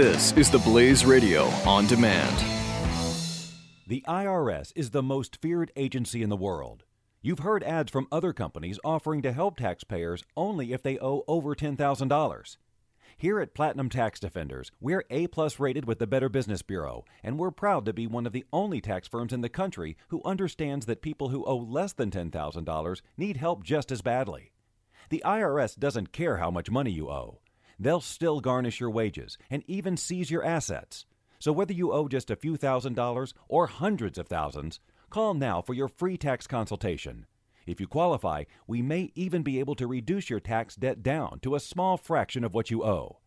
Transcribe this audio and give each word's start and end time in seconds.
This 0.00 0.30
is 0.34 0.48
the 0.48 0.60
Blaze 0.60 1.04
Radio 1.04 1.46
on 1.66 1.88
demand. 1.88 2.36
The 3.88 4.04
IRS 4.06 4.72
is 4.76 4.90
the 4.90 5.02
most 5.02 5.42
feared 5.42 5.72
agency 5.74 6.22
in 6.22 6.28
the 6.28 6.36
world. 6.36 6.84
You've 7.20 7.40
heard 7.40 7.64
ads 7.64 7.90
from 7.90 8.06
other 8.12 8.32
companies 8.32 8.78
offering 8.84 9.22
to 9.22 9.32
help 9.32 9.56
taxpayers 9.56 10.22
only 10.36 10.72
if 10.72 10.84
they 10.84 11.00
owe 11.00 11.24
over 11.26 11.56
$10,000. 11.56 12.56
Here 13.16 13.40
at 13.40 13.54
Platinum 13.54 13.88
Tax 13.88 14.20
Defenders, 14.20 14.70
we're 14.80 15.02
A 15.10 15.26
plus 15.26 15.58
rated 15.58 15.84
with 15.84 15.98
the 15.98 16.06
Better 16.06 16.28
Business 16.28 16.62
Bureau, 16.62 17.04
and 17.24 17.36
we're 17.36 17.50
proud 17.50 17.84
to 17.86 17.92
be 17.92 18.06
one 18.06 18.24
of 18.24 18.32
the 18.32 18.46
only 18.52 18.80
tax 18.80 19.08
firms 19.08 19.32
in 19.32 19.40
the 19.40 19.48
country 19.48 19.96
who 20.10 20.22
understands 20.24 20.86
that 20.86 21.02
people 21.02 21.30
who 21.30 21.44
owe 21.44 21.56
less 21.56 21.92
than 21.92 22.12
$10,000 22.12 23.00
need 23.16 23.38
help 23.38 23.64
just 23.64 23.90
as 23.90 24.00
badly. 24.00 24.52
The 25.10 25.24
IRS 25.26 25.76
doesn't 25.76 26.12
care 26.12 26.36
how 26.36 26.52
much 26.52 26.70
money 26.70 26.92
you 26.92 27.10
owe. 27.10 27.40
They'll 27.78 28.00
still 28.00 28.40
garnish 28.40 28.80
your 28.80 28.90
wages 28.90 29.38
and 29.50 29.62
even 29.66 29.96
seize 29.96 30.30
your 30.30 30.44
assets. 30.44 31.06
So 31.38 31.52
whether 31.52 31.72
you 31.72 31.92
owe 31.92 32.08
just 32.08 32.30
a 32.30 32.36
few 32.36 32.56
thousand 32.56 32.94
dollars 32.94 33.34
or 33.48 33.68
hundreds 33.68 34.18
of 34.18 34.26
thousands, 34.26 34.80
call 35.10 35.34
now 35.34 35.62
for 35.62 35.74
your 35.74 35.88
free 35.88 36.16
tax 36.16 36.46
consultation. 36.46 37.26
If 37.66 37.80
you 37.80 37.86
qualify, 37.86 38.44
we 38.66 38.82
may 38.82 39.12
even 39.14 39.42
be 39.42 39.60
able 39.60 39.74
to 39.76 39.86
reduce 39.86 40.30
your 40.30 40.40
tax 40.40 40.74
debt 40.74 41.02
down 41.02 41.38
to 41.40 41.54
a 41.54 41.60
small 41.60 41.96
fraction 41.96 42.42
of 42.42 42.54
what 42.54 42.70
you 42.70 42.82
owe. 42.82 43.18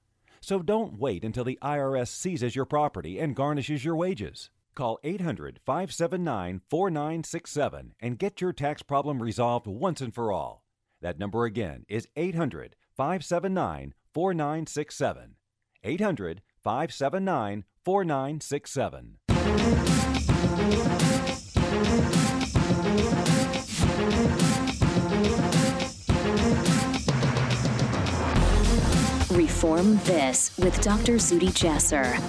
So 0.42 0.64
don't 0.64 0.98
wait 0.98 1.24
until 1.24 1.44
the 1.44 1.60
IRS 1.62 2.08
seizes 2.08 2.56
your 2.56 2.66
property 2.66 3.20
and 3.20 3.36
garnishes 3.36 3.86
your 3.86 3.96
wages. 3.96 4.50
Call 4.74 5.00
800 5.04 5.60
579 5.64 6.62
4967 6.68 7.94
and 8.00 8.18
get 8.18 8.42
your 8.42 8.52
tax 8.52 8.82
problem 8.82 9.22
resolved 9.22 9.68
once 9.68 10.02
and 10.02 10.14
for 10.14 10.32
all. 10.32 10.64
That 11.02 11.20
number 11.20 11.46
again 11.46 11.86
is 11.88 12.08
800 12.16 12.76
579 12.96 13.94
4967. 14.14 15.36
800 15.84 16.42
579 16.64 17.64
4967. 17.84 19.18
Reform 29.32 29.98
This 30.04 30.58
with 30.58 30.80
Dr. 30.82 31.14
Zuhdi 31.14 31.50
Jasser. 31.50 32.20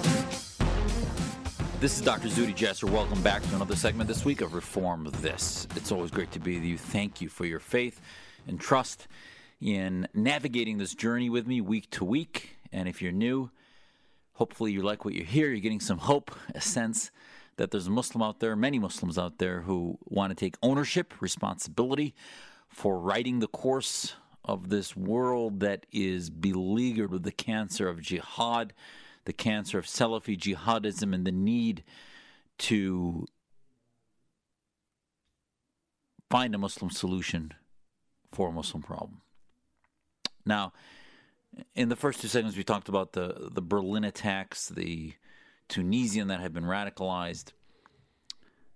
This 1.79 1.97
is 1.97 2.01
Dr. 2.01 2.29
Zuhdi 2.29 2.55
Jasser. 2.55 2.89
Welcome 2.89 3.21
back 3.21 3.41
to 3.43 3.55
another 3.55 3.75
segment 3.75 4.07
this 4.07 4.23
week 4.23 4.41
of 4.41 4.53
Reform 4.53 5.09
This. 5.19 5.67
It's 5.75 5.91
always 5.91 6.11
great 6.11 6.31
to 6.31 6.39
be 6.39 6.55
with 6.55 6.63
you. 6.63 6.77
Thank 6.77 7.19
you 7.19 7.27
for 7.27 7.45
your 7.45 7.59
faith 7.59 7.99
and 8.47 8.59
trust 8.59 9.07
in 9.63 10.09
navigating 10.13 10.77
this 10.77 10.93
journey 10.93 11.29
with 11.29 11.47
me 11.47 11.61
week 11.61 11.89
to 11.91 12.03
week. 12.03 12.57
And 12.71 12.89
if 12.89 13.01
you're 13.01 13.13
new, 13.13 13.49
hopefully 14.33 14.73
you 14.73 14.81
like 14.81 15.05
what 15.05 15.13
you 15.13 15.23
hear. 15.23 15.49
You're 15.49 15.61
getting 15.61 15.79
some 15.79 15.99
hope, 15.99 16.31
a 16.53 16.59
sense 16.59 17.11
that 17.55 17.71
there's 17.71 17.87
a 17.87 17.91
Muslim 17.91 18.21
out 18.21 18.39
there, 18.39 18.55
many 18.55 18.77
Muslims 18.77 19.17
out 19.17 19.37
there 19.37 19.61
who 19.61 19.97
want 20.03 20.31
to 20.31 20.35
take 20.35 20.57
ownership, 20.61 21.13
responsibility 21.21 22.13
for 22.67 22.99
writing 22.99 23.39
the 23.39 23.47
course 23.47 24.15
of 24.43 24.69
this 24.69 24.97
world 24.97 25.61
that 25.61 25.85
is 25.93 26.29
beleaguered 26.29 27.11
with 27.11 27.23
the 27.23 27.31
cancer 27.31 27.87
of 27.87 28.01
jihad, 28.01 28.73
the 29.23 29.33
cancer 29.33 29.77
of 29.77 29.85
Salafi 29.85 30.37
jihadism, 30.37 31.13
and 31.15 31.25
the 31.25 31.31
need 31.31 31.83
to 32.57 33.25
find 36.29 36.53
a 36.53 36.57
Muslim 36.57 36.91
solution 36.91 37.53
for 38.33 38.49
a 38.49 38.51
Muslim 38.51 38.83
problem. 38.83 39.21
Now, 40.45 40.73
in 41.75 41.89
the 41.89 41.95
first 41.95 42.21
two 42.21 42.27
segments, 42.27 42.57
we 42.57 42.63
talked 42.63 42.89
about 42.89 43.13
the, 43.13 43.49
the 43.51 43.61
Berlin 43.61 44.03
attacks, 44.03 44.69
the 44.69 45.13
Tunisian 45.67 46.27
that 46.27 46.39
had 46.39 46.53
been 46.53 46.65
radicalized, 46.65 47.51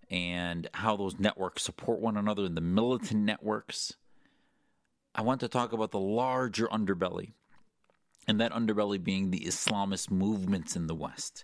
and 0.10 0.70
how 0.74 0.96
those 0.96 1.20
networks 1.20 1.64
support 1.64 2.00
one 2.00 2.18
another 2.18 2.46
in 2.46 2.56
the 2.56 2.62
militant 2.62 3.24
networks. 3.24 3.94
I 5.14 5.22
want 5.22 5.42
to 5.42 5.48
talk 5.48 5.74
about 5.74 5.92
the 5.92 6.00
larger 6.00 6.68
underbelly, 6.68 7.34
and 8.28 8.40
that 8.40 8.54
underbelly 8.54 9.04
being 9.04 9.32
the 9.32 9.42
Islamist 9.42 10.12
movements 10.12 10.76
in 10.76 10.88
the 10.88 10.96
West, 10.96 11.44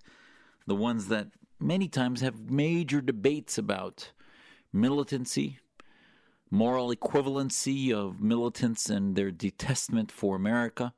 the 0.67 0.75
ones 0.75 1.07
that 1.07 1.28
many 1.59 1.88
times 1.88 2.22
have 2.22 2.50
major 2.50 3.01
debates 3.01 3.57
about 3.57 4.11
militancy, 4.72 5.59
moral 6.53 6.94
equivalency 6.94 7.91
of 7.91 8.22
militants 8.22 8.88
and 8.88 9.16
their 9.16 9.31
detestment 9.31 10.12
for 10.12 10.36
America, 10.36 10.94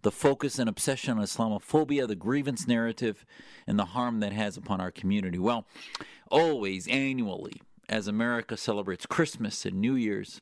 the 0.00 0.10
focus 0.10 0.58
and 0.58 0.66
obsession 0.66 1.18
on 1.18 1.24
Islamophobia, 1.24 2.08
the 2.08 2.16
grievance 2.16 2.66
narrative, 2.66 3.26
and 3.66 3.78
the 3.78 3.84
harm 3.84 4.20
that 4.20 4.32
has 4.32 4.56
upon 4.56 4.80
our 4.80 4.90
community. 4.90 5.38
Well, 5.38 5.66
always 6.30 6.88
annually, 6.88 7.60
as 7.86 8.08
America 8.08 8.56
celebrates 8.56 9.04
Christmas 9.04 9.66
and 9.66 9.78
New 9.78 9.94
Year's, 9.94 10.40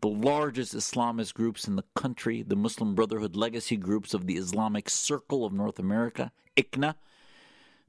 the 0.00 0.08
largest 0.08 0.74
Islamist 0.74 1.34
groups 1.34 1.68
in 1.68 1.76
the 1.76 1.84
country, 1.94 2.42
the 2.42 2.56
Muslim 2.56 2.94
Brotherhood 2.94 3.36
legacy 3.36 3.76
groups 3.76 4.14
of 4.14 4.26
the 4.26 4.36
Islamic 4.36 4.88
Circle 4.88 5.44
of 5.44 5.52
North 5.52 5.78
America, 5.78 6.32
ICNA, 6.56 6.94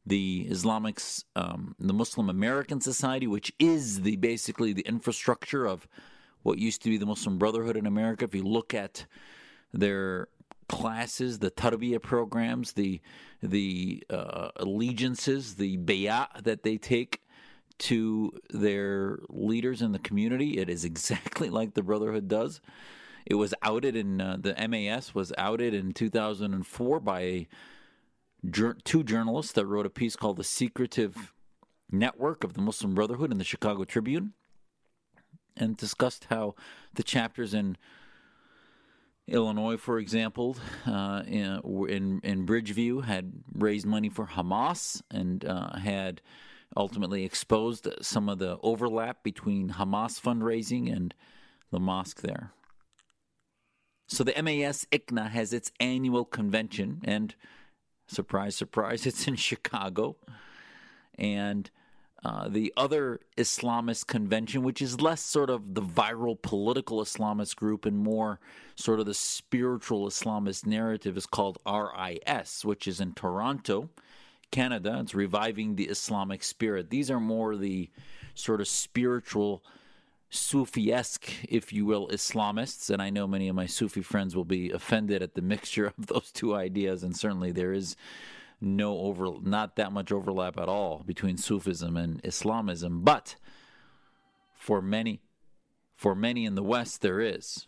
the 0.05 0.47
Islamic, 0.49 1.01
um, 1.35 1.75
the 1.79 1.93
Muslim 1.93 2.29
American 2.29 2.79
Society, 2.79 3.27
which 3.27 3.51
is 3.59 4.01
the 4.01 4.15
basically 4.17 4.73
the 4.73 4.83
infrastructure 4.83 5.65
of 5.65 5.87
what 6.43 6.59
used 6.59 6.83
to 6.83 6.89
be 6.89 6.97
the 6.97 7.05
Muslim 7.05 7.37
Brotherhood 7.37 7.75
in 7.75 7.87
America. 7.87 8.25
If 8.25 8.35
you 8.35 8.43
look 8.43 8.73
at 8.73 9.05
their 9.73 10.27
classes, 10.67 11.39
the 11.39 11.51
tarbiyah 11.51 12.01
programs, 12.01 12.73
the 12.73 13.01
the 13.41 14.03
uh, 14.09 14.49
allegiances, 14.57 15.55
the 15.55 15.77
bayat 15.77 16.43
that 16.43 16.63
they 16.63 16.77
take 16.77 17.21
to 17.77 18.31
their 18.51 19.19
leaders 19.29 19.81
in 19.81 19.91
the 19.91 19.99
community, 19.99 20.57
it 20.57 20.69
is 20.69 20.85
exactly 20.91 21.49
like 21.49 21.73
the 21.73 21.83
Brotherhood 21.83 22.27
does. 22.27 22.61
It 23.25 23.35
was 23.35 23.55
outed 23.63 23.95
in 23.95 24.21
uh, 24.21 24.37
the 24.39 24.55
MAS 24.67 25.15
was 25.15 25.33
outed 25.35 25.73
in 25.73 25.93
2004 25.93 26.99
by 26.99 27.21
a 27.21 27.47
two 28.51 29.03
journalists 29.03 29.53
that 29.53 29.65
wrote 29.65 29.85
a 29.85 29.89
piece 29.89 30.15
called 30.15 30.37
The 30.37 30.43
Secretive 30.43 31.33
Network 31.91 32.43
of 32.43 32.53
the 32.53 32.61
Muslim 32.61 32.93
Brotherhood 32.93 33.31
in 33.31 33.37
the 33.37 33.43
Chicago 33.43 33.83
Tribune 33.83 34.33
and 35.55 35.77
discussed 35.77 36.27
how 36.29 36.55
the 36.93 37.03
chapters 37.03 37.53
in 37.53 37.77
Illinois, 39.27 39.77
for 39.77 39.97
example, 39.97 40.57
uh, 40.85 41.23
in, 41.25 41.61
in, 41.89 42.19
in 42.23 42.45
Bridgeview, 42.45 43.03
had 43.03 43.33
raised 43.53 43.85
money 43.85 44.09
for 44.09 44.27
Hamas 44.27 45.01
and 45.09 45.43
uh, 45.45 45.77
had 45.77 46.21
ultimately 46.77 47.23
exposed 47.23 47.87
some 48.01 48.29
of 48.29 48.37
the 48.37 48.57
overlap 48.61 49.23
between 49.23 49.69
Hamas 49.69 50.19
fundraising 50.19 50.93
and 50.93 51.13
the 51.71 51.79
mosque 51.79 52.21
there. 52.21 52.51
So 54.07 54.23
the 54.23 54.39
MAS 54.41 54.85
ICNA 54.91 55.29
has 55.31 55.53
its 55.53 55.71
annual 55.79 56.25
convention, 56.25 57.01
and 57.03 57.33
Surprise, 58.07 58.55
surprise, 58.55 59.05
it's 59.05 59.27
in 59.27 59.35
Chicago. 59.35 60.15
And 61.17 61.69
uh, 62.25 62.49
the 62.49 62.73
other 62.75 63.19
Islamist 63.37 64.07
convention, 64.07 64.63
which 64.63 64.81
is 64.81 64.99
less 64.99 65.21
sort 65.21 65.51
of 65.51 65.75
the 65.75 65.81
viral 65.81 66.41
political 66.41 66.99
Islamist 67.03 67.55
group 67.55 67.85
and 67.85 67.97
more 67.97 68.39
sort 68.75 68.99
of 68.99 69.05
the 69.05 69.13
spiritual 69.13 70.07
Islamist 70.07 70.65
narrative, 70.65 71.17
is 71.17 71.27
called 71.27 71.59
RIS, 71.67 72.65
which 72.65 72.87
is 72.87 72.99
in 72.99 73.13
Toronto, 73.13 73.89
Canada. 74.49 74.97
It's 75.01 75.13
reviving 75.13 75.75
the 75.75 75.85
Islamic 75.85 76.41
spirit. 76.41 76.89
These 76.89 77.11
are 77.11 77.19
more 77.19 77.55
the 77.55 77.91
sort 78.33 78.59
of 78.59 78.67
spiritual 78.67 79.63
Sufi-esque, 80.35 81.31
if 81.47 81.73
you 81.73 81.85
will, 81.85 82.07
Islamists, 82.09 82.89
and 82.89 83.01
I 83.01 83.09
know 83.09 83.27
many 83.27 83.47
of 83.47 83.55
my 83.55 83.65
Sufi 83.65 84.01
friends 84.01 84.35
will 84.35 84.45
be 84.45 84.71
offended 84.71 85.21
at 85.21 85.35
the 85.35 85.41
mixture 85.41 85.85
of 85.97 86.07
those 86.07 86.31
two 86.31 86.55
ideas, 86.55 87.03
and 87.03 87.15
certainly 87.15 87.51
there 87.51 87.73
is 87.73 87.95
no 88.61 88.97
over, 88.99 89.29
not 89.41 89.75
that 89.75 89.91
much 89.91 90.11
overlap 90.11 90.57
at 90.57 90.69
all 90.69 91.03
between 91.05 91.37
Sufism 91.37 91.97
and 91.97 92.21
Islamism, 92.23 93.01
but 93.01 93.35
for 94.53 94.81
many, 94.81 95.21
for 95.95 96.15
many 96.15 96.45
in 96.45 96.55
the 96.55 96.63
West 96.63 97.01
there 97.01 97.19
is. 97.19 97.67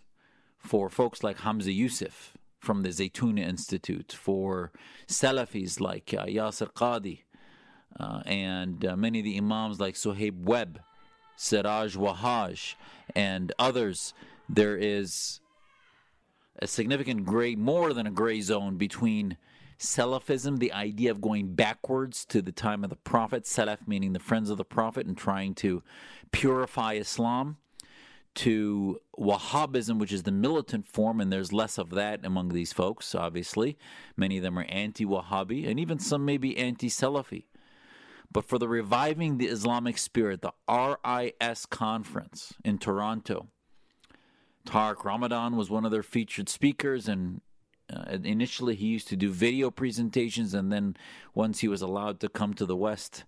For 0.58 0.90
folks 0.90 1.24
like 1.24 1.40
Hamza 1.40 1.72
Yusuf 1.72 2.36
from 2.60 2.82
the 2.82 2.90
Zaytuna 2.90 3.40
Institute, 3.40 4.12
for 4.12 4.72
Salafis 5.08 5.80
like 5.80 6.14
uh, 6.18 6.26
Yasir 6.26 6.74
Qadhi, 6.74 7.22
uh, 8.00 8.22
and 8.26 8.84
uh, 8.84 8.96
many 8.98 9.20
of 9.20 9.26
the 9.26 9.38
Imams 9.38 9.80
like 9.80 9.96
Suhaib 9.96 10.44
Webb 10.44 10.82
Siraj 11.38 11.96
Wahhaj, 11.96 12.74
and 13.16 13.54
others, 13.58 14.14
there 14.50 14.76
is 14.76 15.40
a 16.60 16.68
significant 16.68 17.26
gray, 17.26 17.56
more 17.56 17.94
than 17.94 18.08
a 18.08 18.12
gray 18.12 18.42
zone 18.42 18.76
between 18.78 19.38
Salafism, 19.80 20.58
the 20.58 20.74
idea 20.74 21.12
of 21.12 21.22
going 21.22 21.54
backwards 21.54 22.26
to 22.26 22.42
the 22.42 22.52
time 22.52 22.84
of 22.84 22.90
the 22.90 22.96
Prophet, 22.96 23.44
Salaf 23.44 23.88
meaning 23.88 24.14
the 24.14 24.20
friends 24.20 24.50
of 24.50 24.58
the 24.58 24.66
Prophet, 24.66 25.06
and 25.06 25.16
trying 25.16 25.54
to 25.56 25.84
purify 26.32 26.94
Islam, 26.94 27.58
to 28.34 29.00
Wahhabism, 29.18 30.00
which 30.00 30.12
is 30.12 30.24
the 30.24 30.32
militant 30.32 30.86
form, 30.86 31.22
and 31.22 31.32
there's 31.32 31.54
less 31.54 31.78
of 31.78 31.92
that 31.92 32.26
among 32.26 32.50
these 32.50 32.74
folks, 32.74 33.14
obviously. 33.14 33.78
Many 34.16 34.38
of 34.38 34.44
them 34.44 34.58
are 34.58 34.64
anti 34.64 35.06
Wahhabi, 35.06 35.68
and 35.68 35.80
even 35.80 36.00
some 36.00 36.26
may 36.26 36.38
be 36.38 36.58
anti 36.58 36.88
Salafi. 36.88 37.46
But 38.32 38.46
for 38.46 38.60
the 38.60 38.68
Reviving 38.68 39.38
the 39.38 39.48
Islamic 39.48 39.98
Spirit, 39.98 40.42
the 40.42 40.54
RIS 40.70 41.66
conference 41.66 42.54
in 42.64 42.78
Toronto, 42.78 43.48
Tariq 44.66 45.04
Ramadan 45.06 45.56
was 45.56 45.70
one 45.70 45.86
of 45.86 45.92
their 45.92 46.04
featured 46.04 46.50
speakers, 46.50 47.08
and 47.08 47.42
uh, 47.92 48.18
initially 48.24 48.76
he 48.76 48.88
used 48.88 49.08
to 49.08 49.16
do 49.16 49.32
video 49.32 49.72
presentations, 49.72 50.54
and 50.54 50.72
then 50.72 50.98
once 51.34 51.60
he 51.60 51.68
was 51.68 51.82
allowed 51.82 52.20
to 52.20 52.30
come 52.30 52.54
to 52.56 52.66
the 52.66 52.76
West, 52.76 53.24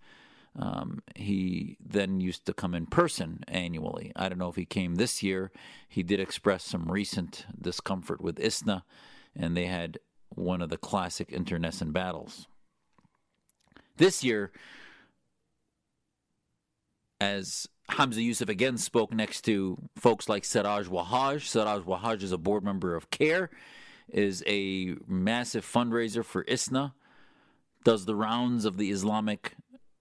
um, 0.58 1.02
he 1.16 1.78
then 1.84 2.20
used 2.20 2.46
to 2.46 2.54
come 2.54 2.76
in 2.76 2.86
person 2.86 3.44
annually. 3.48 4.12
I 4.16 4.28
don't 4.28 4.38
know 4.38 4.50
if 4.50 4.58
he 4.58 4.66
came 4.66 4.96
this 4.96 5.24
year. 5.24 5.52
He 5.88 6.04
did 6.04 6.20
express 6.20 6.66
some 6.66 6.92
recent 6.92 7.46
discomfort 7.60 8.20
with 8.20 8.40
ISNA, 8.40 8.84
and 9.36 9.56
they 9.56 9.68
had 9.68 10.00
one 10.30 10.62
of 10.62 10.70
the 10.70 10.78
classic 10.78 11.32
internecine 11.32 11.92
battles. 11.92 12.48
This 13.98 14.24
year, 14.24 14.52
as 17.20 17.68
Hamza 17.90 18.22
Yusuf 18.22 18.50
again 18.50 18.78
spoke 18.78 19.14
next 19.14 19.42
to 19.42 19.78
folks 19.96 20.30
like 20.30 20.46
Siraj 20.46 20.88
Wahhaj. 20.88 21.42
Siraj 21.42 21.84
Wahhaj 21.84 22.22
is 22.22 22.32
a 22.32 22.38
board 22.38 22.64
member 22.64 22.96
of 22.96 23.10
CAIR, 23.10 23.50
is 24.08 24.44
a 24.48 24.96
massive 25.08 25.66
fundraiser 25.66 26.24
for 26.24 26.46
ISNA, 26.48 26.94
does 27.84 28.06
the 28.06 28.16
rounds 28.16 28.66
of 28.66 28.78
the 28.78 28.92
Islamic 28.92 29.56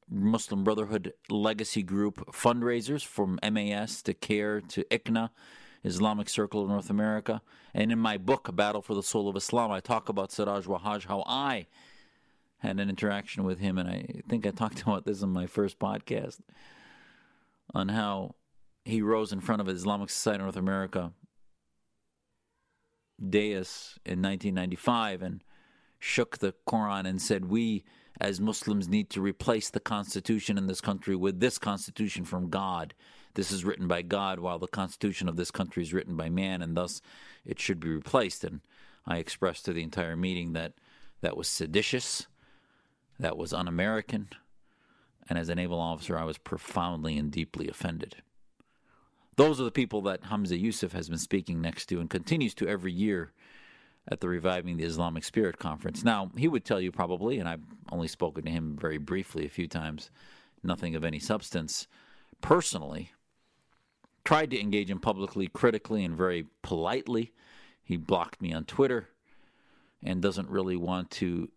Muslim 0.08 0.64
Brotherhood 0.64 1.12
Legacy 1.28 1.82
Group 1.82 2.32
fundraisers 2.32 3.04
from 3.04 3.38
MAS 3.42 4.02
to 4.02 4.14
CAIR 4.14 4.60
to 4.62 4.84
ICNA, 4.84 5.30
Islamic 5.84 6.28
Circle 6.28 6.62
of 6.62 6.68
North 6.68 6.90
America. 6.90 7.42
And 7.74 7.92
in 7.92 7.98
my 7.98 8.16
book, 8.16 8.54
Battle 8.54 8.82
for 8.82 8.94
the 8.94 9.02
Soul 9.02 9.28
of 9.28 9.36
Islam, 9.36 9.70
I 9.70 9.80
talk 9.80 10.08
about 10.08 10.32
Siraj 10.32 10.66
Wahhaj, 10.66 11.06
how 11.06 11.24
I 11.26 11.66
had 12.58 12.80
an 12.80 12.88
interaction 12.88 13.44
with 13.44 13.60
him. 13.60 13.78
And 13.78 13.88
I 13.88 14.22
think 14.28 14.46
I 14.46 14.50
talked 14.50 14.82
about 14.82 15.04
this 15.04 15.22
in 15.22 15.30
my 15.30 15.46
first 15.46 15.78
podcast 15.78 16.40
on 17.74 17.88
how 17.88 18.34
he 18.84 19.02
rose 19.02 19.32
in 19.32 19.40
front 19.40 19.60
of 19.60 19.68
Islamic 19.68 20.10
Society 20.10 20.42
North 20.42 20.56
America 20.56 21.12
dais 23.18 23.98
in 24.04 24.22
1995 24.22 25.22
and 25.22 25.44
shook 25.98 26.38
the 26.38 26.54
Quran 26.66 27.06
and 27.06 27.20
said, 27.20 27.46
We 27.46 27.84
as 28.20 28.40
Muslims 28.40 28.88
need 28.88 29.10
to 29.10 29.20
replace 29.20 29.70
the 29.70 29.80
constitution 29.80 30.58
in 30.58 30.66
this 30.66 30.80
country 30.80 31.14
with 31.14 31.40
this 31.40 31.58
constitution 31.58 32.24
from 32.24 32.50
God. 32.50 32.94
This 33.34 33.52
is 33.52 33.64
written 33.64 33.86
by 33.86 34.02
God, 34.02 34.40
while 34.40 34.58
the 34.58 34.66
constitution 34.66 35.28
of 35.28 35.36
this 35.36 35.50
country 35.50 35.82
is 35.82 35.92
written 35.92 36.16
by 36.16 36.28
man, 36.28 36.62
and 36.62 36.76
thus 36.76 37.00
it 37.44 37.60
should 37.60 37.78
be 37.78 37.88
replaced. 37.88 38.42
And 38.42 38.60
I 39.06 39.18
expressed 39.18 39.64
to 39.66 39.72
the 39.72 39.82
entire 39.82 40.16
meeting 40.16 40.52
that 40.54 40.74
that 41.20 41.36
was 41.36 41.48
seditious, 41.48 42.26
that 43.18 43.36
was 43.36 43.52
un 43.52 43.68
American, 43.68 44.28
and 45.28 45.38
as 45.38 45.48
a 45.48 45.54
naval 45.54 45.80
officer, 45.80 46.18
I 46.18 46.24
was 46.24 46.38
profoundly 46.38 47.18
and 47.18 47.30
deeply 47.30 47.68
offended. 47.68 48.16
Those 49.36 49.60
are 49.60 49.64
the 49.64 49.70
people 49.70 50.02
that 50.02 50.24
Hamza 50.24 50.58
Yusuf 50.58 50.92
has 50.92 51.08
been 51.08 51.18
speaking 51.18 51.60
next 51.60 51.86
to 51.86 52.00
and 52.00 52.10
continues 52.10 52.54
to 52.54 52.66
every 52.66 52.92
year 52.92 53.32
at 54.10 54.20
the 54.20 54.28
Reviving 54.28 54.78
the 54.78 54.84
Islamic 54.84 55.22
Spirit 55.22 55.58
conference. 55.58 56.02
Now, 56.02 56.30
he 56.36 56.48
would 56.48 56.64
tell 56.64 56.80
you 56.80 56.90
probably, 56.90 57.38
and 57.38 57.48
I've 57.48 57.62
only 57.92 58.08
spoken 58.08 58.44
to 58.44 58.50
him 58.50 58.76
very 58.80 58.98
briefly 58.98 59.44
a 59.46 59.50
few 59.50 59.68
times, 59.68 60.10
nothing 60.62 60.96
of 60.96 61.04
any 61.04 61.18
substance 61.18 61.86
personally. 62.40 63.12
Tried 64.24 64.50
to 64.50 64.60
engage 64.60 64.90
him 64.90 64.98
publicly, 64.98 65.46
critically, 65.46 66.04
and 66.04 66.16
very 66.16 66.46
politely. 66.62 67.32
He 67.82 67.96
blocked 67.96 68.42
me 68.42 68.52
on 68.52 68.64
Twitter 68.64 69.08
and 70.02 70.20
doesn't 70.20 70.50
really 70.50 70.76
want 70.76 71.10
to 71.12 71.50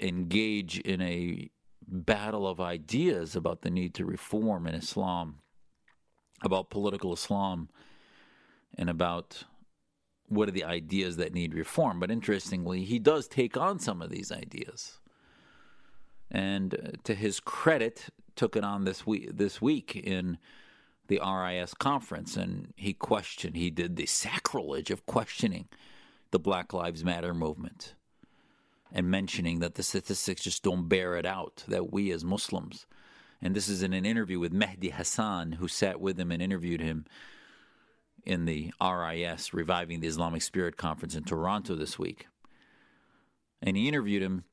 engage 0.00 0.78
in 0.80 1.00
a 1.00 1.50
battle 1.90 2.46
of 2.46 2.60
ideas 2.60 3.34
about 3.34 3.62
the 3.62 3.70
need 3.70 3.94
to 3.94 4.04
reform 4.04 4.66
in 4.66 4.74
Islam, 4.74 5.40
about 6.42 6.70
political 6.70 7.12
Islam, 7.12 7.68
and 8.76 8.90
about 8.90 9.44
what 10.28 10.48
are 10.48 10.52
the 10.52 10.64
ideas 10.64 11.16
that 11.16 11.32
need 11.32 11.54
reform. 11.54 11.98
But 11.98 12.10
interestingly, 12.10 12.84
he 12.84 12.98
does 12.98 13.26
take 13.26 13.56
on 13.56 13.78
some 13.78 14.02
of 14.02 14.10
these 14.10 14.30
ideas. 14.30 15.00
And 16.30 16.74
uh, 16.74 16.78
to 17.04 17.14
his 17.14 17.40
credit, 17.40 18.08
took 18.36 18.54
it 18.54 18.62
on 18.62 18.84
this 18.84 19.06
week, 19.06 19.36
this 19.36 19.60
week 19.60 19.96
in 19.96 20.38
the 21.08 21.20
RIS 21.24 21.74
conference, 21.74 22.36
and 22.36 22.72
he 22.76 22.92
questioned, 22.92 23.56
he 23.56 23.70
did 23.70 23.96
the 23.96 24.06
sacrilege 24.06 24.90
of 24.90 25.06
questioning 25.06 25.66
the 26.30 26.38
Black 26.38 26.74
Lives 26.74 27.02
Matter 27.02 27.32
movement 27.32 27.94
and 28.92 29.10
mentioning 29.10 29.60
that 29.60 29.74
the 29.74 29.82
statistics 29.82 30.42
just 30.42 30.62
don't 30.62 30.88
bear 30.88 31.16
it 31.16 31.26
out, 31.26 31.64
that 31.68 31.92
we 31.92 32.10
as 32.10 32.24
Muslims, 32.24 32.86
and 33.40 33.54
this 33.54 33.68
is 33.68 33.82
in 33.82 33.92
an 33.92 34.04
interview 34.04 34.38
with 34.38 34.52
Mehdi 34.52 34.92
Hasan, 34.92 35.52
who 35.52 35.68
sat 35.68 36.00
with 36.00 36.18
him 36.18 36.32
and 36.32 36.42
interviewed 36.42 36.80
him 36.80 37.04
in 38.24 38.44
the 38.46 38.72
RIS, 38.80 39.54
Reviving 39.54 40.00
the 40.00 40.08
Islamic 40.08 40.42
Spirit 40.42 40.76
Conference 40.76 41.14
in 41.14 41.24
Toronto 41.24 41.76
this 41.76 41.98
week. 41.98 42.26
And 43.62 43.76
he 43.76 43.88
interviewed 43.88 44.22
him, 44.22 44.44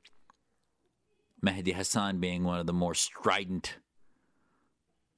Mehdi 1.44 1.74
Hasan 1.74 2.20
being 2.20 2.44
one 2.44 2.60
of 2.60 2.68
the 2.68 2.74
more 2.74 2.94
strident, 2.94 3.78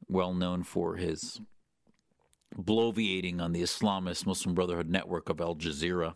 well 0.07 0.33
known 0.33 0.63
for 0.63 0.95
his 0.95 1.41
bloviating 2.57 3.41
on 3.41 3.51
the 3.51 3.61
Islamist 3.61 4.25
Muslim 4.25 4.55
Brotherhood 4.55 4.89
network 4.89 5.29
of 5.29 5.41
Al 5.41 5.55
Jazeera 5.55 6.15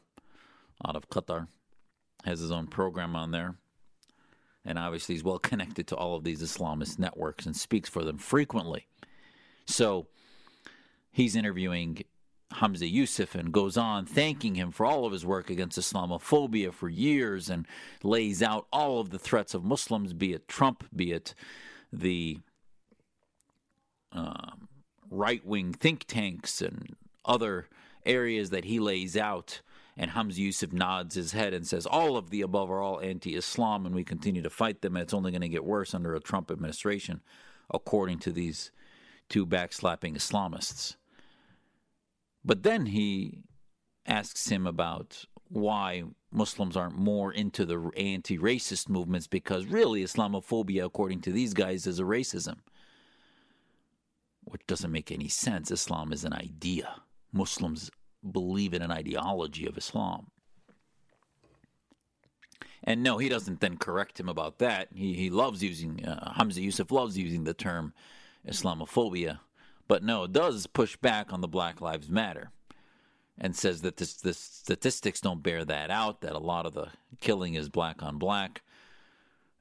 out 0.86 0.96
of 0.96 1.10
Qatar. 1.10 1.48
Has 2.24 2.40
his 2.40 2.52
own 2.52 2.68
program 2.68 3.16
on 3.16 3.32
there. 3.32 3.56
And 4.64 4.78
obviously, 4.78 5.16
he's 5.16 5.24
well 5.24 5.40
connected 5.40 5.88
to 5.88 5.96
all 5.96 6.16
of 6.16 6.24
these 6.24 6.42
Islamist 6.42 7.00
networks 7.00 7.46
and 7.46 7.56
speaks 7.56 7.90
for 7.90 8.04
them 8.04 8.18
frequently. 8.18 8.88
So 9.66 10.08
he's 11.12 11.36
interviewing 11.36 12.04
Hamza 12.54 12.88
Yusuf 12.88 13.36
and 13.36 13.52
goes 13.52 13.78
on 13.78 14.06
thanking 14.06 14.56
him 14.56 14.72
for 14.72 14.86
all 14.86 15.06
of 15.06 15.14
his 15.14 15.26
work 15.26 15.50
against 15.50 15.80
Islamophobia 15.80 16.74
for 16.74 16.90
years 16.90 17.50
and 17.50 17.66
lays 18.04 18.44
out 18.44 18.68
all 18.72 19.00
of 19.00 19.10
the 19.10 19.20
threats 19.20 19.54
of 19.54 19.64
Muslims, 19.64 20.14
be 20.14 20.34
it 20.34 20.48
Trump, 20.48 20.84
be 20.96 21.12
it 21.12 21.34
the 21.92 22.40
um, 24.12 24.68
right 25.10 25.46
wing 25.46 25.74
think 25.74 26.06
tanks 26.06 26.62
and 26.62 26.96
other 27.26 27.68
areas 28.06 28.50
that 28.50 28.66
he 28.66 28.80
lays 28.80 29.16
out. 29.16 29.62
And 29.98 30.12
Hamza 30.12 30.42
Yusuf 30.42 30.72
nods 30.72 31.16
his 31.16 31.34
head 31.34 31.54
and 31.54 31.68
says, 31.68 31.86
All 31.86 32.16
of 32.18 32.30
the 32.30 32.42
above 32.42 32.72
are 32.72 32.82
all 32.82 33.02
anti 33.02 33.36
Islam, 33.36 33.86
and 33.86 33.94
we 33.94 34.04
continue 34.04 34.42
to 34.42 34.50
fight 34.50 34.82
them, 34.82 34.96
and 34.96 35.04
it's 35.04 35.14
only 35.14 35.32
going 35.32 35.42
to 35.42 35.50
get 35.50 35.66
worse 35.66 35.94
under 35.94 36.16
a 36.16 36.20
Trump 36.20 36.50
administration, 36.50 37.22
according 37.74 38.20
to 38.20 38.32
these 38.32 38.72
two 39.30 39.46
backslapping 39.46 40.16
Islamists. 40.16 40.96
But 42.44 42.64
then 42.64 42.88
he 42.88 43.40
asks 44.06 44.50
him 44.50 44.66
about 44.66 45.26
why 45.50 46.04
Muslims 46.32 46.78
aren't 46.78 46.98
more 46.98 47.32
into 47.32 47.66
the 47.66 47.92
anti 47.98 48.38
racist 48.38 48.90
movements 48.90 49.28
because 49.28 49.66
really 49.66 50.04
Islamophobia, 50.04 50.86
according 50.86 51.22
to 51.22 51.32
these 51.32 51.54
guys, 51.54 51.86
is 51.86 52.00
a 52.00 52.04
racism. 52.04 52.58
Which 54.46 54.66
doesn't 54.66 54.92
make 54.92 55.12
any 55.12 55.28
sense. 55.28 55.70
Islam 55.70 56.12
is 56.12 56.24
an 56.24 56.34
idea. 56.34 57.02
Muslims 57.32 57.92
believe 58.30 58.74
in 58.74 58.82
an 58.82 58.92
ideology 58.92 59.66
of 59.66 59.78
Islam. 59.78 60.28
And 62.84 63.04
no, 63.04 63.20
he 63.20 63.30
doesn't 63.30 63.60
then 63.60 63.78
correct 63.78 64.20
him 64.20 64.28
about 64.28 64.58
that. 64.58 64.90
He, 64.94 65.14
he 65.14 65.30
loves 65.30 65.64
using, 65.64 66.06
uh, 66.06 66.34
Hamza 66.34 66.62
Yusuf 66.62 66.92
loves 66.92 67.18
using 67.18 67.44
the 67.44 67.54
term 67.54 67.94
Islamophobia 68.48 69.40
but 69.92 70.04
no, 70.04 70.26
does 70.26 70.68
push 70.68 70.96
back 70.96 71.34
on 71.34 71.42
the 71.42 71.50
Black 71.50 71.82
Lives 71.82 72.10
Matter 72.10 72.50
and 73.38 73.54
says 73.54 73.82
that 73.82 73.98
this, 73.98 74.14
the 74.14 74.34
statistics 74.34 75.20
don't 75.20 75.44
bear 75.44 75.66
that 75.66 75.92
out, 75.92 76.22
that 76.22 76.32
a 76.32 76.40
lot 76.40 76.66
of 76.66 76.74
the 76.74 76.88
killing 77.20 77.56
is 77.56 77.68
black 77.68 78.02
on 78.02 78.18
black, 78.18 78.62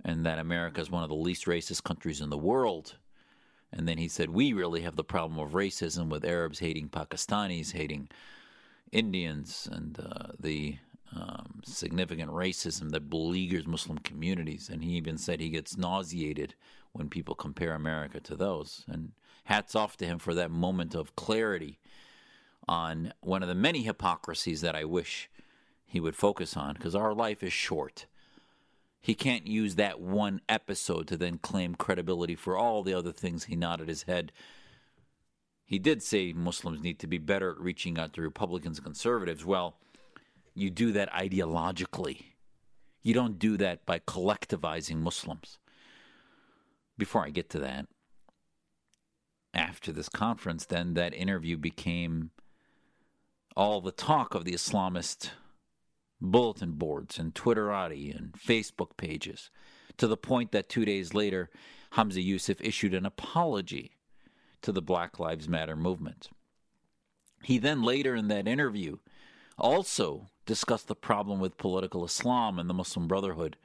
and 0.04 0.24
that 0.24 0.38
America 0.38 0.80
is 0.80 0.88
one 0.88 1.02
of 1.02 1.08
the 1.08 1.16
least 1.16 1.46
racist 1.46 1.82
countries 1.82 2.20
in 2.20 2.30
the 2.30 2.38
world. 2.38 2.94
And 3.72 3.88
then 3.88 3.98
he 3.98 4.06
said, 4.06 4.30
We 4.30 4.52
really 4.52 4.82
have 4.82 4.94
the 4.94 5.02
problem 5.02 5.40
of 5.40 5.50
racism 5.50 6.10
with 6.10 6.24
Arabs 6.24 6.60
hating 6.60 6.90
Pakistanis, 6.90 7.72
hating 7.72 8.08
Indians, 8.92 9.68
and 9.70 9.98
uh, 9.98 10.32
the 10.38 10.78
um, 11.14 11.60
significant 11.64 12.30
racism 12.30 12.90
that 12.90 13.10
beleaguers 13.10 13.66
Muslim 13.66 13.98
communities. 13.98 14.68
And 14.68 14.82
he 14.82 14.92
even 14.92 15.18
said 15.18 15.40
he 15.40 15.50
gets 15.50 15.76
nauseated 15.76 16.54
when 16.92 17.08
people 17.08 17.34
compare 17.34 17.74
America 17.74 18.20
to 18.20 18.36
those. 18.36 18.84
And 18.88 19.12
hats 19.44 19.74
off 19.74 19.96
to 19.98 20.06
him 20.06 20.18
for 20.18 20.34
that 20.34 20.50
moment 20.50 20.94
of 20.94 21.16
clarity 21.16 21.78
on 22.68 23.12
one 23.20 23.42
of 23.42 23.48
the 23.48 23.54
many 23.54 23.82
hypocrisies 23.82 24.60
that 24.60 24.76
I 24.76 24.84
wish 24.84 25.28
he 25.86 25.98
would 25.98 26.14
focus 26.14 26.56
on 26.56 26.74
because 26.74 26.94
our 26.94 27.12
life 27.12 27.42
is 27.42 27.52
short. 27.52 28.06
He 29.00 29.14
can't 29.14 29.46
use 29.46 29.74
that 29.76 30.00
one 30.00 30.40
episode 30.48 31.08
to 31.08 31.16
then 31.16 31.38
claim 31.38 31.74
credibility 31.74 32.36
for 32.36 32.56
all 32.56 32.82
the 32.82 32.94
other 32.94 33.12
things 33.12 33.44
he 33.44 33.56
nodded 33.56 33.88
his 33.88 34.04
head. 34.04 34.30
He 35.70 35.78
did 35.78 36.02
say 36.02 36.32
Muslims 36.32 36.82
need 36.82 36.98
to 36.98 37.06
be 37.06 37.18
better 37.18 37.52
at 37.52 37.60
reaching 37.60 37.96
out 37.96 38.12
to 38.14 38.22
Republicans 38.22 38.78
and 38.78 38.84
conservatives. 38.84 39.44
Well, 39.44 39.76
you 40.52 40.68
do 40.68 40.90
that 40.90 41.12
ideologically. 41.12 42.24
You 43.04 43.14
don't 43.14 43.38
do 43.38 43.56
that 43.58 43.86
by 43.86 44.00
collectivizing 44.00 44.96
Muslims. 44.96 45.58
Before 46.98 47.24
I 47.24 47.30
get 47.30 47.48
to 47.50 47.60
that, 47.60 47.86
after 49.54 49.92
this 49.92 50.08
conference, 50.08 50.66
then 50.66 50.94
that 50.94 51.14
interview 51.14 51.56
became 51.56 52.32
all 53.56 53.80
the 53.80 53.92
talk 53.92 54.34
of 54.34 54.44
the 54.44 54.54
Islamist 54.54 55.30
bulletin 56.20 56.72
boards 56.72 57.16
and 57.16 57.32
Twitterati 57.32 58.12
and 58.12 58.32
Facebook 58.32 58.96
pages, 58.96 59.50
to 59.98 60.08
the 60.08 60.16
point 60.16 60.50
that 60.50 60.68
two 60.68 60.84
days 60.84 61.14
later, 61.14 61.48
Hamza 61.92 62.20
Yusuf 62.20 62.60
issued 62.60 62.92
an 62.92 63.06
apology 63.06 63.92
to 64.62 64.72
the 64.72 64.82
Black 64.82 65.18
Lives 65.18 65.48
Matter 65.48 65.76
movement. 65.76 66.30
He 67.42 67.58
then 67.58 67.82
later 67.82 68.14
in 68.14 68.28
that 68.28 68.46
interview 68.46 68.98
also 69.58 70.28
discussed 70.46 70.88
the 70.88 70.94
problem 70.94 71.40
with 71.40 71.58
political 71.58 72.04
Islam 72.04 72.58
and 72.58 72.68
the 72.68 72.74
Muslim 72.74 73.06
Brotherhood 73.06 73.56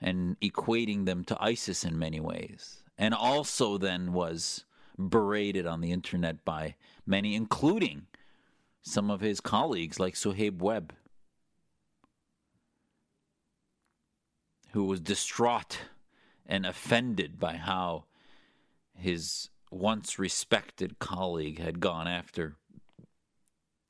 and 0.00 0.38
equating 0.40 1.04
them 1.04 1.24
to 1.24 1.42
ISIS 1.42 1.84
in 1.84 1.98
many 1.98 2.20
ways. 2.20 2.82
And 2.96 3.14
also 3.14 3.78
then 3.78 4.12
was 4.12 4.64
berated 4.98 5.66
on 5.66 5.80
the 5.80 5.92
internet 5.92 6.44
by 6.44 6.76
many, 7.06 7.34
including 7.34 8.06
some 8.82 9.10
of 9.10 9.20
his 9.20 9.40
colleagues 9.40 9.98
like 10.00 10.14
Suhaib 10.14 10.60
Webb, 10.62 10.94
who 14.72 14.84
was 14.84 15.00
distraught 15.00 15.78
and 16.46 16.64
offended 16.64 17.38
by 17.38 17.56
how 17.56 18.04
his 18.94 19.49
once 19.70 20.18
respected 20.18 20.98
colleague 20.98 21.58
had 21.58 21.80
gone 21.80 22.08
after 22.08 22.56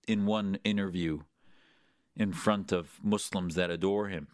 in 0.06 0.26
one 0.26 0.58
interview 0.64 1.20
in 2.16 2.32
front 2.32 2.72
of 2.72 2.98
Muslims 3.02 3.54
that 3.54 3.70
adore 3.70 4.08
him 4.08 4.28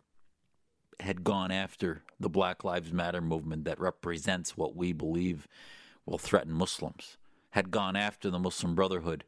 had 1.01 1.23
gone 1.23 1.51
after 1.51 2.03
the 2.19 2.29
Black 2.29 2.65
Lives 2.65 2.93
Matter 2.93 3.21
movement 3.21 3.65
that 3.65 3.79
represents 3.79 4.57
what 4.57 4.75
we 4.75 4.93
believe 4.93 5.47
will 6.07 6.19
threaten 6.19 6.53
Muslims, 6.53 7.19
had 7.51 7.71
gone 7.71 7.97
after 7.97 8.31
the 8.31 8.39
Muslim 8.39 8.75
Brotherhood, 8.75 9.25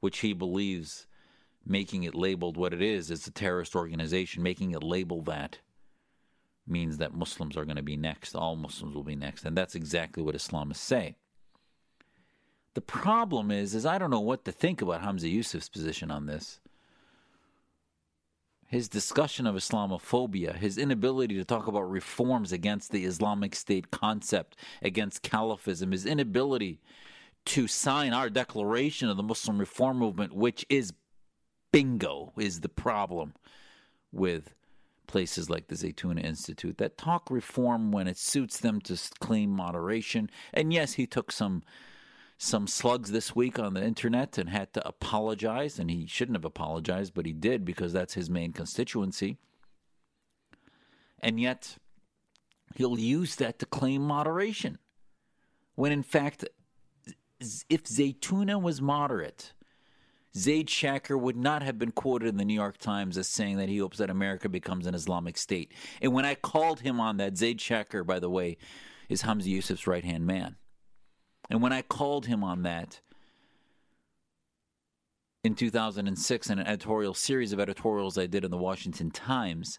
which 0.00 0.18
he 0.18 0.32
believes 0.32 1.06
making 1.66 2.04
it 2.04 2.14
labeled 2.14 2.56
what 2.56 2.72
it 2.72 2.80
is, 2.80 3.10
is 3.10 3.26
a 3.26 3.30
terrorist 3.30 3.74
organization, 3.74 4.42
making 4.42 4.70
it 4.70 4.82
label 4.82 5.22
that 5.22 5.58
means 6.66 6.98
that 6.98 7.14
Muslims 7.14 7.56
are 7.56 7.64
going 7.64 7.76
to 7.76 7.82
be 7.82 7.96
next. 7.96 8.34
All 8.34 8.56
Muslims 8.56 8.94
will 8.94 9.04
be 9.04 9.16
next. 9.16 9.44
And 9.44 9.56
that's 9.56 9.74
exactly 9.74 10.22
what 10.22 10.34
Islamists 10.34 10.76
say. 10.76 11.16
The 12.74 12.80
problem 12.80 13.50
is, 13.50 13.74
is 13.74 13.86
I 13.86 13.98
don't 13.98 14.10
know 14.10 14.20
what 14.20 14.44
to 14.44 14.52
think 14.52 14.82
about 14.82 15.02
Hamza 15.02 15.26
Yusuf's 15.26 15.68
position 15.68 16.10
on 16.10 16.26
this. 16.26 16.60
His 18.68 18.88
discussion 18.88 19.46
of 19.46 19.54
Islamophobia, 19.54 20.54
his 20.54 20.76
inability 20.76 21.36
to 21.36 21.44
talk 21.44 21.66
about 21.66 21.90
reforms 21.90 22.52
against 22.52 22.92
the 22.92 23.06
Islamic 23.06 23.54
State 23.54 23.90
concept, 23.90 24.56
against 24.82 25.22
Caliphism, 25.22 25.92
his 25.92 26.04
inability 26.04 26.78
to 27.46 27.66
sign 27.66 28.12
our 28.12 28.28
declaration 28.28 29.08
of 29.08 29.16
the 29.16 29.22
Muslim 29.22 29.58
Reform 29.58 29.98
Movement, 29.98 30.34
which 30.34 30.66
is 30.68 30.92
bingo, 31.72 32.32
is 32.36 32.60
the 32.60 32.68
problem 32.68 33.32
with 34.12 34.54
places 35.06 35.48
like 35.48 35.68
the 35.68 35.74
Zaytuna 35.74 36.22
Institute 36.22 36.76
that 36.76 36.98
talk 36.98 37.30
reform 37.30 37.90
when 37.90 38.06
it 38.06 38.18
suits 38.18 38.58
them 38.58 38.80
to 38.82 39.00
claim 39.18 39.50
moderation. 39.50 40.30
And 40.52 40.72
yes, 40.72 40.92
he 40.92 41.06
took 41.06 41.32
some 41.32 41.62
some 42.38 42.68
slugs 42.68 43.10
this 43.10 43.34
week 43.34 43.58
on 43.58 43.74
the 43.74 43.84
internet 43.84 44.38
and 44.38 44.48
had 44.48 44.72
to 44.72 44.86
apologize, 44.86 45.78
and 45.78 45.90
he 45.90 46.06
shouldn't 46.06 46.36
have 46.36 46.44
apologized, 46.44 47.12
but 47.12 47.26
he 47.26 47.32
did 47.32 47.64
because 47.64 47.92
that's 47.92 48.14
his 48.14 48.30
main 48.30 48.52
constituency. 48.52 49.38
And 51.18 51.40
yet, 51.40 51.76
he'll 52.76 52.98
use 52.98 53.34
that 53.36 53.58
to 53.58 53.66
claim 53.66 54.02
moderation. 54.02 54.78
When 55.74 55.90
in 55.90 56.04
fact, 56.04 56.44
if 57.68 57.84
Zaytuna 57.84 58.62
was 58.62 58.80
moderate, 58.80 59.52
Zaid 60.36 60.68
Shakir 60.68 61.18
would 61.18 61.36
not 61.36 61.62
have 61.64 61.76
been 61.76 61.90
quoted 61.90 62.28
in 62.28 62.36
the 62.36 62.44
New 62.44 62.54
York 62.54 62.78
Times 62.78 63.18
as 63.18 63.26
saying 63.26 63.56
that 63.56 63.68
he 63.68 63.78
hopes 63.78 63.98
that 63.98 64.10
America 64.10 64.48
becomes 64.48 64.86
an 64.86 64.94
Islamic 64.94 65.36
state. 65.36 65.72
And 66.00 66.12
when 66.12 66.24
I 66.24 66.36
called 66.36 66.80
him 66.80 67.00
on 67.00 67.16
that, 67.16 67.36
Zaid 67.36 67.58
Shakir, 67.58 68.06
by 68.06 68.20
the 68.20 68.30
way, 68.30 68.58
is 69.08 69.22
Hamza 69.22 69.48
Yusuf's 69.48 69.88
right 69.88 70.04
hand 70.04 70.24
man. 70.24 70.56
And 71.50 71.62
when 71.62 71.72
I 71.72 71.82
called 71.82 72.26
him 72.26 72.44
on 72.44 72.62
that 72.62 73.00
in 75.42 75.54
2006 75.54 76.50
in 76.50 76.58
an 76.58 76.66
editorial 76.66 77.14
series 77.14 77.52
of 77.52 77.60
editorials 77.60 78.18
I 78.18 78.26
did 78.26 78.44
in 78.44 78.50
the 78.50 78.58
Washington 78.58 79.10
Times, 79.10 79.78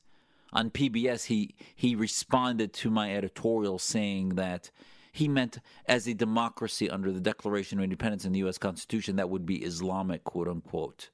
on 0.51 0.71
PBS, 0.71 1.25
he, 1.25 1.55
he 1.75 1.95
responded 1.95 2.73
to 2.73 2.89
my 2.89 3.13
editorial 3.15 3.77
saying 3.77 4.29
that 4.29 4.71
he 5.11 5.27
meant 5.27 5.59
as 5.85 6.07
a 6.07 6.13
democracy 6.13 6.89
under 6.89 7.11
the 7.11 7.19
Declaration 7.19 7.79
of 7.79 7.83
Independence 7.83 8.25
in 8.25 8.31
the 8.31 8.39
U.S. 8.39 8.57
Constitution 8.57 9.15
that 9.17 9.29
would 9.29 9.45
be 9.45 9.63
Islamic, 9.63 10.23
quote 10.23 10.47
unquote. 10.47 11.09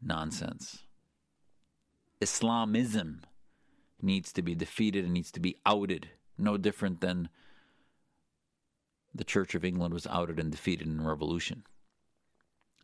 Nonsense. 0.00 0.84
Islamism 2.20 3.22
needs 4.00 4.32
to 4.32 4.42
be 4.42 4.54
defeated 4.54 5.04
and 5.04 5.12
needs 5.12 5.32
to 5.32 5.40
be 5.40 5.56
outed, 5.66 6.08
no 6.38 6.56
different 6.56 7.00
than 7.00 7.28
the 9.14 9.24
Church 9.24 9.54
of 9.54 9.64
England 9.64 9.94
was 9.94 10.06
outed 10.06 10.38
and 10.38 10.50
defeated 10.50 10.86
in 10.86 11.06
revolution. 11.06 11.64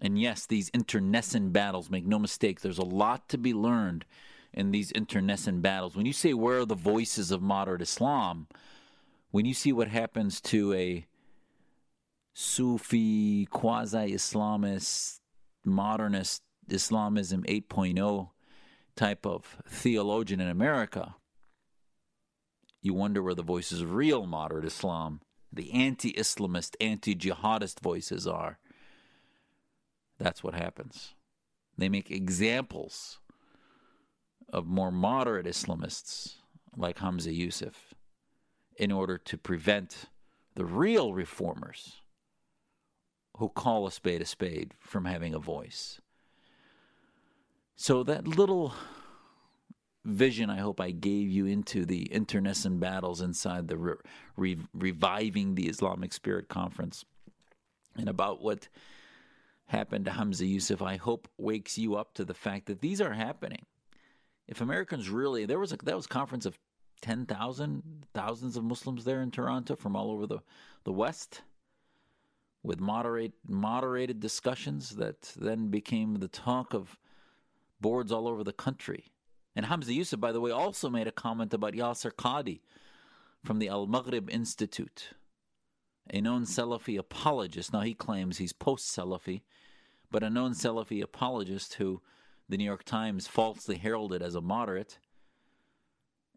And 0.00 0.21
yes, 0.21 0.47
these 0.47 0.71
internecine 0.71 1.50
battles, 1.50 1.90
make 1.90 2.07
no 2.07 2.19
mistake, 2.19 2.61
there's 2.61 2.78
a 2.78 2.85
lot 2.85 3.28
to 3.28 3.38
be 3.38 3.54
learned 3.54 4.04
in 4.52 4.71
these 4.71 4.90
internecine 4.93 5.61
battles. 5.61 5.97
When 5.97 6.07
you 6.07 6.12
say, 6.12 6.35
where 6.35 6.61
are 6.61 6.66
the 6.66 6.75
voices 6.75 7.31
of 7.31 7.43
moderate 7.43 7.83
Islam? 7.83 8.47
When 9.31 9.45
you 9.45 9.54
see 9.54 9.73
what 9.73 9.88
happens 9.88 10.40
to 10.43 10.73
a 10.75 11.07
Sufi, 12.35 13.47
quasi 13.47 14.12
Islamist, 14.12 15.21
modernist 15.64 16.43
Islamism 16.69 17.43
8.0 17.45 18.31
type 18.97 19.26
of 19.26 19.57
theologian 19.69 20.40
in 20.40 20.49
America, 20.49 21.16
you 22.81 22.95
wonder 22.95 23.23
where 23.23 23.35
the 23.35 23.43
voices 23.43 23.81
of 23.81 23.93
real 23.93 24.26
moderate 24.26 24.64
Islam 24.64 25.21
the 25.54 25.73
anti 25.73 26.12
Islamist, 26.12 26.76
anti 26.80 27.14
jihadist 27.14 27.80
voices 27.80 28.26
are. 28.26 28.58
That's 30.18 30.42
what 30.42 30.54
happens. 30.54 31.14
They 31.76 31.88
make 31.88 32.11
examples 32.11 33.18
of 34.49 34.66
more 34.66 34.92
moderate 34.92 35.46
Islamists 35.46 36.34
like 36.76 36.99
Hamza 36.99 37.32
Yusuf 37.32 37.94
in 38.76 38.92
order 38.92 39.18
to 39.18 39.37
prevent 39.37 40.06
the 40.54 40.64
real 40.64 41.12
reformers 41.12 42.00
who 43.38 43.49
call 43.49 43.87
a 43.87 43.90
spade 43.90 44.23
a 44.23 44.25
spade 44.25 44.75
from 44.78 45.04
having 45.04 45.34
a 45.34 45.38
voice. 45.38 46.00
So 47.76 48.04
that 48.04 48.28
little 48.28 48.73
vision 50.04 50.50
I 50.50 50.58
hope 50.58 50.80
I 50.80 50.90
gave 50.90 51.28
you 51.28 51.46
into 51.46 51.84
the 51.84 52.02
internecine 52.02 52.78
battles 52.78 53.20
inside 53.20 53.68
the 53.68 53.78
re- 53.78 53.94
re- 54.37 54.58
reviving 54.75 55.54
the 55.54 55.68
Islamic 55.68 56.12
Spirit 56.12 56.49
Conference 56.49 57.04
and 57.96 58.08
about 58.08 58.42
what 58.42 58.68
happened 59.66 60.04
to 60.04 60.11
Hamza 60.12 60.46
Yusuf, 60.46 60.82
I 60.82 60.96
hope 60.96 61.28
wakes 61.38 61.78
you 61.78 61.94
up 61.94 62.14
to 62.14 62.25
the 62.25 62.34
fact 62.34 62.66
that 62.66 62.80
these 62.80 63.00
are 63.00 63.12
happening. 63.14 63.64
If 64.46 64.61
Americans 64.61 65.08
really, 65.08 65.46
there 65.46 65.58
was 65.58 65.73
a 65.73 65.76
that 65.84 65.96
was 65.96 66.06
a 66.06 66.08
conference 66.08 66.44
of 66.44 66.58
10,000, 67.00 68.06
thousands 68.14 68.56
of 68.56 68.64
Muslims 68.64 69.04
there 69.04 69.20
in 69.20 69.30
Toronto 69.30 69.76
from 69.76 69.96
all 69.96 70.11
over 70.11 70.26
the, 70.26 70.38
the 70.84 70.92
West 70.92 71.42
with 72.62 72.80
moderate, 72.80 73.34
moderated 73.46 74.20
discussions 74.20 74.96
that 74.96 75.34
then 75.37 75.68
became 75.68 76.14
the 76.14 76.28
talk 76.28 76.73
of 76.73 76.99
boards 77.80 78.11
all 78.11 78.26
over 78.26 78.42
the 78.42 78.52
country. 78.52 79.12
And 79.56 79.66
Hamza 79.66 79.92
Yusuf, 79.92 80.20
by 80.20 80.32
the 80.32 80.40
way, 80.40 80.50
also 80.50 80.90
made 80.90 81.06
a 81.06 81.12
comment 81.12 81.54
about 81.54 81.75
Yasir 81.75 82.12
Qadhi 82.12 82.61
from 83.44 83.58
the 83.58 83.68
Al 83.68 83.87
Maghrib 83.87 84.28
Institute, 84.30 85.11
a 86.11 86.20
known 86.20 86.44
Salafi 86.44 86.99
apologist. 86.99 87.73
Now, 87.73 87.82
he 87.82 87.94
claims 87.94 88.38
he's 88.38 88.52
post 88.52 88.96
Salafi, 88.96 89.42
but 90.11 90.23
a 90.23 90.30
known 90.30 90.52
Salafi 90.52 91.02
apologist 91.02 91.75
who 91.75 92.02
the 92.49 92.56
New 92.56 92.64
York 92.64 92.84
Times 92.84 93.26
falsely 93.26 93.76
heralded 93.76 94.23
as 94.23 94.34
a 94.34 94.40
moderate. 94.40 94.99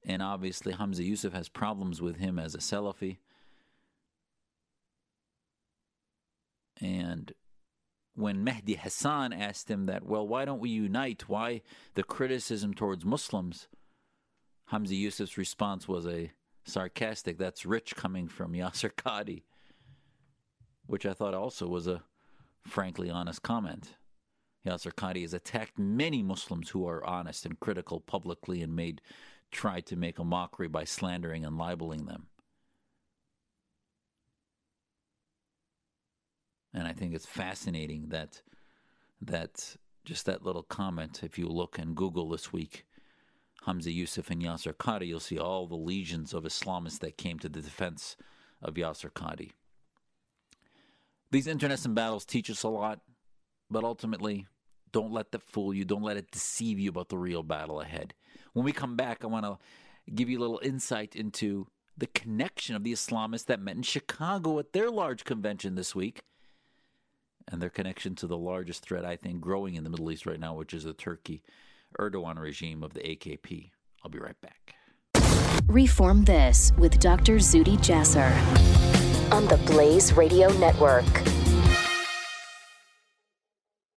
And 0.05 0.21
obviously, 0.21 0.73
Hamza 0.73 1.03
Yusuf 1.03 1.33
has 1.33 1.49
problems 1.49 2.01
with 2.01 2.17
him 2.17 2.37
as 2.37 2.53
a 2.55 2.59
Salafi. 2.59 3.17
And 6.79 7.33
when 8.17 8.43
Mehdi 8.43 8.75
Hasan 8.75 9.31
asked 9.31 9.69
him 9.69 9.85
that, 9.85 10.03
well, 10.03 10.27
why 10.27 10.43
don't 10.43 10.59
we 10.59 10.69
unite? 10.71 11.29
Why 11.29 11.61
the 11.93 12.03
criticism 12.03 12.73
towards 12.73 13.05
Muslims? 13.05 13.67
Hamza 14.65 14.95
Yusuf's 14.95 15.37
response 15.37 15.87
was 15.87 16.07
a 16.07 16.31
sarcastic, 16.65 17.37
that's 17.37 17.65
rich 17.65 17.95
coming 17.95 18.27
from 18.27 18.53
Yasir 18.53 18.91
Qadhi. 18.91 19.43
which 20.87 21.05
I 21.05 21.13
thought 21.13 21.33
also 21.33 21.67
was 21.67 21.87
a 21.87 22.03
frankly 22.65 23.09
honest 23.09 23.43
comment. 23.43 23.95
Yasir 24.65 24.93
Qadhi 24.93 25.21
has 25.21 25.33
attacked 25.33 25.77
many 25.77 26.23
Muslims 26.23 26.69
who 26.69 26.87
are 26.87 27.05
honest 27.05 27.45
and 27.45 27.59
critical 27.59 27.99
publicly 27.99 28.61
and 28.61 28.75
made 28.75 29.01
tried 29.51 29.85
to 29.85 29.95
make 29.95 30.19
a 30.19 30.25
mockery 30.25 30.67
by 30.67 30.83
slandering 30.83 31.45
and 31.45 31.57
libeling 31.57 32.05
them. 32.05 32.27
And 36.73 36.87
I 36.87 36.93
think 36.93 37.13
it's 37.13 37.25
fascinating 37.25 38.09
that 38.09 38.41
that 39.21 39.77
just 40.05 40.25
that 40.25 40.43
little 40.43 40.63
comment, 40.63 41.21
if 41.23 41.37
you 41.37 41.47
look 41.47 41.77
and 41.77 41.95
Google 41.95 42.29
this 42.29 42.53
week, 42.53 42.85
Hamza 43.65 43.91
Yusuf 43.91 44.29
and 44.29 44.41
Yasir 44.41 44.73
Qadhi, 44.73 45.07
you'll 45.07 45.19
see 45.19 45.37
all 45.37 45.67
the 45.67 45.75
legions 45.75 46.33
of 46.33 46.43
Islamists 46.43 46.99
that 46.99 47.17
came 47.17 47.39
to 47.39 47.49
the 47.49 47.61
defense 47.61 48.15
of 48.61 48.75
Yasir 48.75 49.11
Qadhi. 49.11 49.51
These 51.31 51.47
internecine 51.47 51.93
battles 51.93 52.25
teach 52.25 52.49
us 52.49 52.63
a 52.63 52.69
lot, 52.69 53.01
but 53.69 53.83
ultimately, 53.83 54.47
don't 54.93 55.11
let 55.11 55.31
that 55.31 55.43
fool 55.43 55.73
you. 55.73 55.83
Don't 55.83 56.03
let 56.03 56.15
it 56.15 56.31
deceive 56.31 56.79
you 56.79 56.89
about 56.89 57.09
the 57.09 57.17
real 57.17 57.43
battle 57.43 57.81
ahead. 57.81 58.13
When 58.53 58.63
we 58.63 58.71
come 58.71 58.95
back, 58.95 59.23
I 59.23 59.27
want 59.27 59.45
to 59.45 59.57
give 60.13 60.29
you 60.29 60.39
a 60.39 60.41
little 60.41 60.61
insight 60.63 61.15
into 61.15 61.67
the 61.97 62.07
connection 62.07 62.75
of 62.75 62.83
the 62.83 62.93
Islamists 62.93 63.45
that 63.45 63.59
met 63.59 63.75
in 63.75 63.81
Chicago 63.81 64.59
at 64.59 64.71
their 64.71 64.89
large 64.89 65.25
convention 65.25 65.75
this 65.75 65.93
week 65.93 66.21
and 67.47 67.61
their 67.61 67.69
connection 67.69 68.15
to 68.15 68.27
the 68.27 68.37
largest 68.37 68.83
threat, 68.83 69.05
I 69.05 69.15
think, 69.15 69.41
growing 69.41 69.75
in 69.75 69.83
the 69.83 69.89
Middle 69.89 70.11
East 70.11 70.25
right 70.25 70.39
now, 70.39 70.55
which 70.55 70.73
is 70.73 70.83
the 70.83 70.93
Turkey 70.93 71.43
Erdogan 71.99 72.39
regime 72.39 72.83
of 72.83 72.93
the 72.93 73.01
AKP. 73.01 73.71
I'll 74.03 74.11
be 74.11 74.19
right 74.19 74.39
back. 74.41 74.75
Reform 75.67 76.23
This 76.23 76.71
with 76.77 76.99
Dr. 76.99 77.35
Zuhdi 77.35 77.77
Jasser 77.77 78.31
on 79.31 79.45
the 79.47 79.57
Blaze 79.71 80.13
Radio 80.13 80.49
Network. 80.59 81.05